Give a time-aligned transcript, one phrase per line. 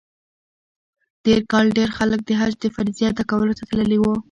[1.23, 4.13] تېر کال ډېر خلک د حج د فریضې ادا کولو ته تللي وو.